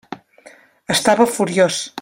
[0.95, 1.83] Estava furiós.